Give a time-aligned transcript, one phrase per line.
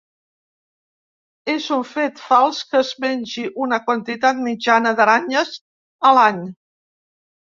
[1.55, 5.51] És un fet fals que es mengi una quantitat mitjana d'aranyes
[6.09, 6.41] a l'any.